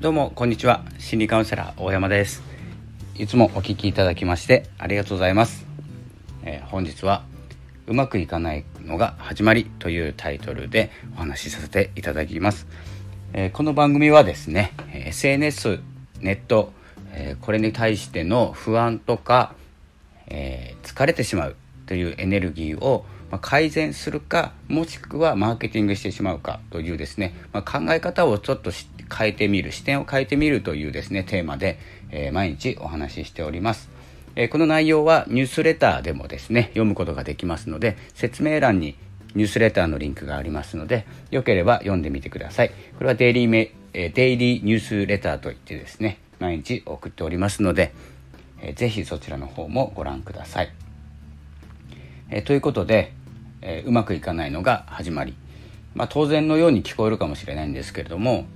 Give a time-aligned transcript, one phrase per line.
[0.00, 0.82] どうもこんにちは。
[0.98, 2.42] 心理カウンセラー大山です。
[3.18, 5.66] いつもお聞きいただきましてありがとうございます、
[6.42, 7.22] えー、本日は
[7.86, 12.66] うまくいかないのが始まりというタイトルでお話しさせていただきます、
[13.34, 15.80] えー、この番組はですね SNS
[16.20, 16.72] ネット、
[17.12, 19.54] えー、これに対しての不安とか、
[20.28, 31.78] え疲れてしまうというエネルギーをま改善するかもしくはマーケティングしてしまうかというですね、まあ、考え方をちょっと知っ変えてみる視点を変えてみるというですねテーマで、
[32.10, 33.90] え、毎日お話ししております、
[34.36, 38.96] え、この内容はニュースレターでもですね読むことができますので説明欄に
[39.34, 42.70] ニュースレターのリンクがありますのでよければ読んでみてください。
[42.70, 47.92] これはデイリーメ、え、デイリーニュースレターといってですね毎日送っておりますので、
[48.60, 50.72] えー、ぜひそちらの方もご覧ください、
[52.30, 53.12] え、ということで
[53.62, 55.34] え、うまくいかないのが始まり、
[55.94, 58.46] まあ、当然のように聞こえるかもしれないんですけれども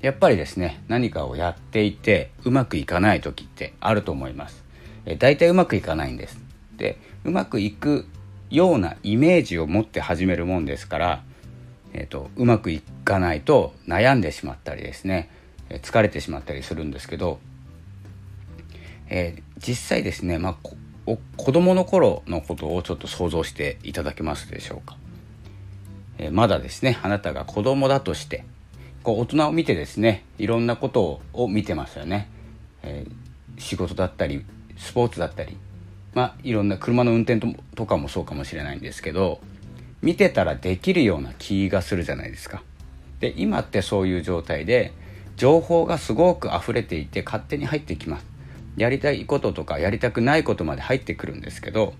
[0.00, 4.64] やっぱりですね何かをやっていてうまくいかない時ってあると思います、
[5.04, 6.38] え、大体うまくいかないんです。
[6.76, 8.06] でうまくいく
[8.48, 11.22] ようなイメージを持って始めるもんですから、
[11.92, 15.30] えーと、うまくいかないと悩んでしまったりですね、
[15.68, 17.38] え、疲れてしまったりするんですけど、
[19.08, 24.96] え、実際ですね、まあ、子供の頃のことをちょっと想像していただけますでしょうか、
[26.18, 28.44] え、まだですねあなたが子供だとして
[29.02, 32.28] こう大人を見てですねいろんなことを見てますよね、
[32.82, 34.44] えー、仕事だったり
[34.76, 35.56] スポーツだったり
[36.14, 37.40] まあいろんな車の運転
[37.74, 39.40] とかもそうかもしれないんですけど
[40.02, 42.62] 見てたらできるような気がするじゃないですか。
[43.20, 44.92] で今ってそういう状態で
[45.36, 48.26] 情報がすごく溢れていて勝手に入ってきます。
[48.76, 51.92] やりたいこととかやりたくないことまで入ってくるんですけど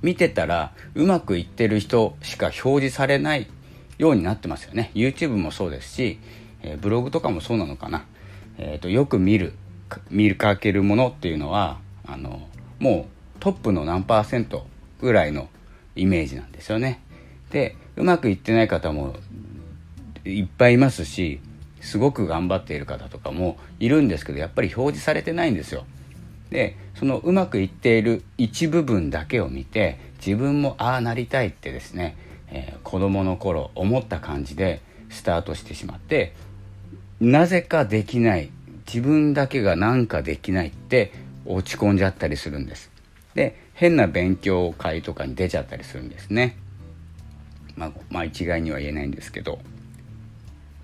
[0.00, 3.46] 見てたらうまくいってる人しか表示されない
[4.02, 4.90] ようになってますよね。
[4.94, 6.18] YouTube もそうですし、
[6.62, 8.04] えー、ブログとかもそうなのかな、
[8.58, 9.54] えーと、よく見る
[10.10, 12.48] 見るかけるものっていうのはあの
[12.80, 13.06] も
[13.36, 14.66] うトップの何パーセント
[15.00, 15.48] ぐらいの
[15.94, 17.00] イメージなんですよね。
[17.50, 19.14] でうまくいってない方も
[20.24, 21.40] いっぱいいますし
[21.80, 25.84] すごく頑張っている方とかもいるんですけどやっぱり表示されてないんですよ。
[26.50, 32.16] でそのうまくいっている一部分だけを見て自分もああなりたいってですね、
[32.52, 34.80] えー、子供の頃思った感じで
[35.10, 36.34] スタートしてしまって
[37.20, 38.50] なぜかできない
[38.86, 41.12] 自分だけがなんかできないって
[41.46, 42.90] 落ち込んじゃったりするんです。
[43.34, 46.56] で変な勉強会とかに出ちゃったりするんですね。
[47.74, 49.58] まあ、まあ一概には言えないんですけど。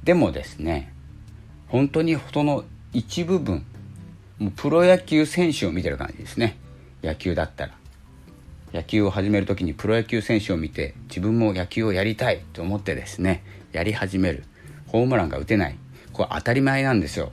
[0.05, 0.93] でもですね
[1.67, 3.67] 本当にその一部分
[4.39, 6.57] もうプロ野球選手を見てる感じですね
[7.03, 7.78] 野球だったら
[8.73, 13.43] 野球を始める時にプロ野球選手を見て自分も野球をやりたいと思ってですね
[13.73, 14.45] やり始める。
[14.87, 15.79] ホームランが打てない。
[16.13, 17.33] これ当たり前なんですよ。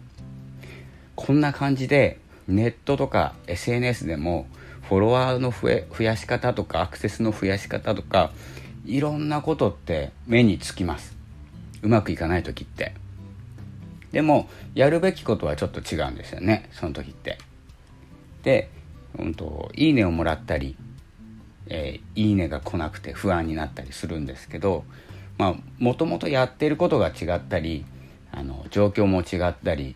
[1.16, 4.48] こんな感じでネットとか SNS でも
[4.84, 8.32] フォロワーの増え増やし方とかアクセスの増やし方とか
[8.86, 11.16] いろんなことって目につきます。
[11.82, 12.94] うまくいかない時って。
[14.12, 17.38] でもやるべきことはちょっと違うんですよねその時って。
[18.44, 18.70] で、
[19.18, 20.78] うんと、いいねをもらったり、
[21.68, 24.84] えー、いいねが来なくて不安になったりするんですけど
[25.38, 27.86] まあもともとやってることが違ったり
[28.32, 29.96] あの状況も違ったり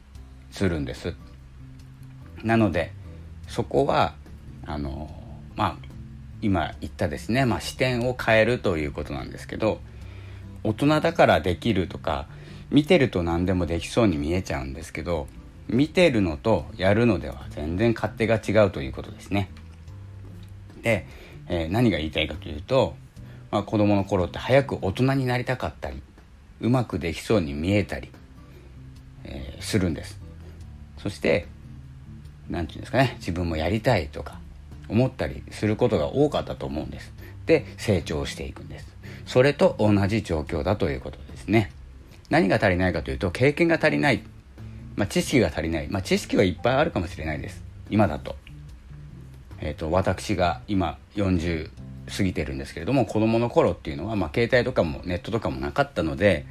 [0.52, 1.14] するんです
[2.44, 2.92] なので
[3.48, 4.16] そこは
[4.66, 5.10] あの
[5.56, 5.76] まあ
[6.42, 9.80] 今言ったですね、まあ、視点を変えるということなんですけど
[10.64, 12.28] 大人だからできるとか
[12.70, 15.28] 見てると何でもできそうに見えちゃうんですけど
[15.70, 19.50] 見てるのとやるのでは全然勝手が違うということですね。
[20.82, 21.06] で、
[21.50, 22.96] えー、何が言いたいかというと、
[23.52, 26.02] まあ、子供の頃って早く大人になりたかったり
[26.62, 28.10] うまくできそうに見えたり、
[29.24, 30.20] えー、するんです。
[30.98, 31.48] そして
[32.50, 34.40] 何て言うんですかね自分もやりたいとか
[34.88, 37.12] 思ったりすることが多かったと思うんです。
[37.46, 39.00] で成長していくんです。
[39.30, 41.72] それと同じ状況だということですね
[42.32, 44.24] 何が足りないかというと経験が足りない、
[44.96, 48.36] まあ、知識が足りない、まあ、知識はいっぱいあるかもしれないです今だと,、
[49.62, 51.70] えーと、私が今40
[52.16, 56.46] 過ぎてるんですけれども子供の頃っていうのは、まあ、携帯とかもネットとかもなかったので、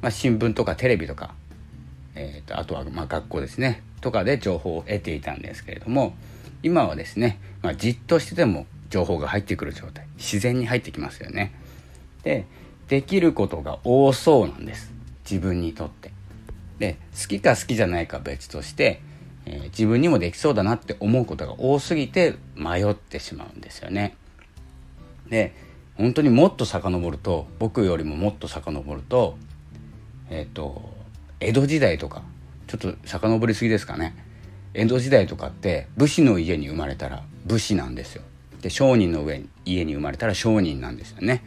[0.00, 1.34] まあ、新聞とかテレビとか、
[2.14, 6.14] えーと、とあとはまあ学校ですねとかで情報を得ていたんですけれども
[6.62, 10.06] 今はですね、まあ、じっとしてても情報が入ってくる状態。
[10.16, 11.52] 自然に入ってきますよね。
[12.22, 12.46] で
[12.88, 14.92] できることが多そうなんです。
[15.28, 16.12] 自分にとって。
[16.78, 19.00] で好きか好きじゃないか別として、
[19.46, 24.16] えー、自分にもできそうだなって思うことが多すぎて迷ってしまうんですよね。
[25.28, 25.54] で
[25.96, 29.38] 本当にもっと遡ると僕よりももっと遡ると
[30.28, 30.92] えっ、ー、と
[31.40, 32.22] 江戸時代とか
[32.66, 34.14] ちょっと遡りすぎですかね。
[34.74, 38.22] 江戸時代とかって武士の家に生まれたら武士なんですよ。
[38.60, 41.44] で商人の上家に生まれたら商人なんですよね。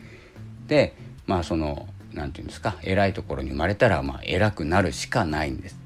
[0.68, 0.96] で
[1.28, 5.78] まあその何て言うんですか偉いところに生まれたらまあ偉くなるしかないんです。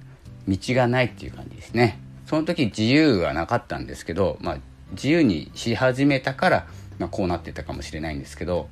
[0.48, 2.00] 道がないっていう感じですね。
[2.33, 4.57] その時自由はなかったんですけど、まあ、
[4.94, 8.69] 自由にし始めたから、まあ、こうなってたかもしれないんですけど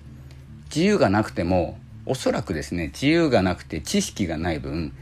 [0.73, 1.77] 自由がなくても
[2.07, 4.93] おそらくですね自由がなくて知識がない分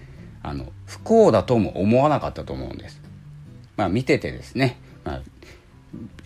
[0.44, 3.00] あの不幸だとも思わなかったと思うんです。
[3.78, 5.22] まあ見ててですね、まあ、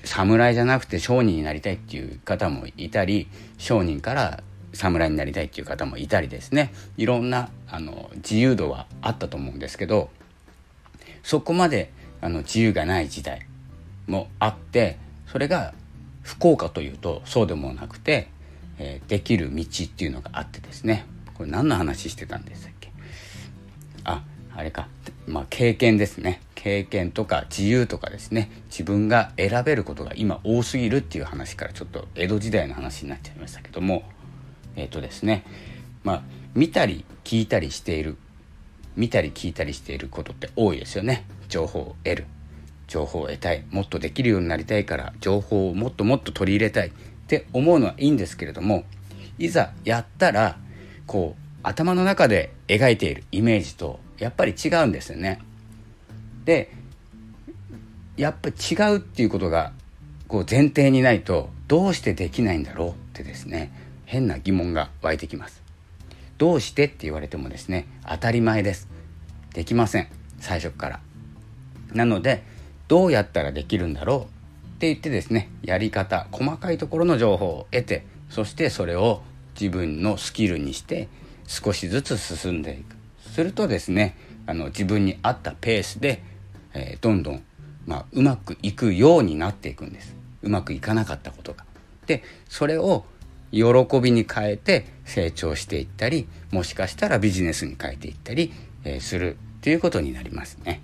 [0.03, 3.27] 侍じゃなくて商人になりたいっていう方もいたり
[3.59, 4.41] 商人から
[4.74, 10.09] 侍になりたいっていう方もいたりですねいろんなあの自由度はあったと思うんですけど
[11.21, 11.91] そこまで
[12.24, 13.46] あの自由がない時代
[14.08, 14.98] もあって
[15.28, 15.74] それが
[16.22, 18.30] 不幸かというとそうでもなくて、
[18.80, 21.06] えー、できる道っていうのがあってですね。
[21.34, 22.92] これ何の話してたんでしたっけ？
[24.06, 24.24] あ
[24.56, 24.88] あれか。
[25.28, 26.42] まあ経験ですね。
[26.56, 28.50] 経験とか自由とかですね。
[28.70, 34.04] 自分が選べることが今多すぎるっていう話からちょっと江戸時代の話になっちゃいましたけども。
[34.78, 35.44] えっ、ー、とですね。
[36.06, 36.22] まあ
[36.56, 38.16] 見たり聞いたりしている
[38.96, 41.25] 見たり聞いたりしていることって多いですよね。
[41.53, 42.25] 情報を得る。
[42.88, 43.63] 情報を得たい。
[43.69, 46.88] もっとできるようになりたいから情報をもっともっと取り入れたい。
[46.88, 46.91] っ
[47.27, 48.85] て思うのはいいんですけれども
[49.38, 50.57] いざやったら
[51.05, 55.39] こう頭の中で描いているイメージとやっぱり違うんですよね。
[56.44, 56.71] で
[58.17, 59.73] やっぱ違うっていうことが
[60.27, 62.89] こう前提にないとどうしてできないんだろう？
[62.89, 63.71] ってですね
[64.05, 65.61] 変な疑問が湧いてきます。
[66.38, 68.89] どうしてって言われてもですね当たり前です。
[69.53, 70.07] できません。
[70.39, 71.00] 最初から。
[71.94, 72.44] なので
[72.88, 74.19] どうやったらできるんだろう
[74.75, 79.22] って言ってですねやり方細かいところの情報を得てそしてそれを
[79.60, 81.07] 自分のスキルにして
[81.48, 82.95] 少しずつ進んでいく
[83.30, 86.22] するとですねあの自分に合ったペースで、
[86.74, 87.44] えー、どんどん、
[87.86, 91.66] まあ、うまくいくようになっていくんですうまくいかなかったことが。
[92.06, 93.06] でそれを
[93.51, 93.63] 喜
[94.01, 98.51] びに変えて成長していったりもしかしたらビジネスに変えていったり、
[98.84, 100.81] えー、するということになりますね。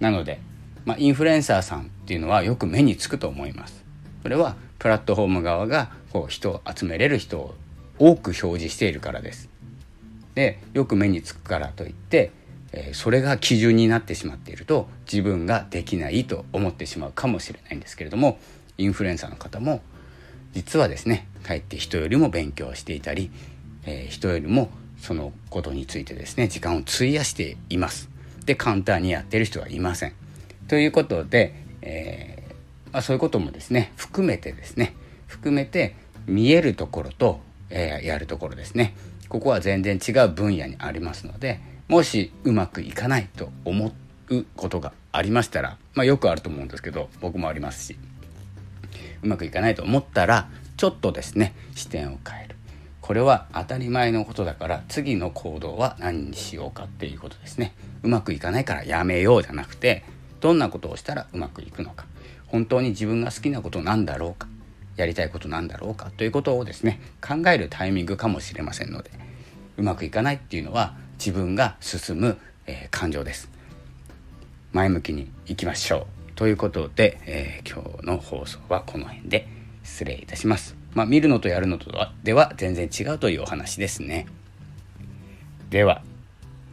[0.00, 0.40] なので、
[0.84, 3.84] まあ、インフルエンサーさんっていうのはよく目につくと思います。
[4.22, 7.54] それはプラットフォーム側がこう人を集めれる人を
[7.98, 9.48] 多く表示しているからです。
[10.34, 12.32] でよく目につくからといって、
[12.72, 18.38] えー、それが基準になってしまっていると自分ができないと思ってしまうかもしれないんですけれども
[18.76, 19.80] インフルエンサーの方も
[20.52, 23.30] 実はですねかえって人よりも勉強していたり、
[23.86, 28.13] えー、人よりもそのことについてですね時間を費やしています。
[28.44, 30.12] で簡単にやってる人はいません。
[30.68, 34.94] ということで、えー、まあ、そういうこともですね含めてですね
[35.26, 35.94] 含めて
[36.26, 38.94] 見えるところと、えー、やるところですね
[39.28, 43.92] ここは全然違う分野にありますのでもしうまくいかないと思
[44.30, 47.98] うことがありましたら、まあ、よくあると思うんですけど僕もありますし
[49.22, 52.53] うまくいかないと思ったらちょっとですね視点を変える
[53.04, 57.74] これは当たり前のことだから次の行動は何にしようかっていうことですね。
[58.02, 60.04] うまくいかないからやめようじゃなくて
[60.40, 62.06] どんなことをしたらうまくいくのか。
[62.46, 64.48] 本当に自分が好きなことなんだろうか。
[64.96, 66.12] やりたいことなんだろうか。
[66.16, 69.10] ということをですね考えるタイミングかもしれませんので
[69.76, 73.50] うまくいかないっていうのは自分が進む、えー、感情です。
[74.72, 76.32] 前向きにいきましょう。
[76.36, 79.46] ということで、えー、今日の放送はこの辺で
[79.82, 80.83] 失礼いたします。
[80.94, 81.90] まあ見るのとやるのと
[82.22, 84.26] では全然違うというお話ですね。
[85.70, 86.02] では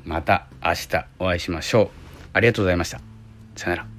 [0.05, 1.89] また明日お会いしましょう。
[2.33, 3.01] ありがとうございました。
[3.55, 3.90] さよなら。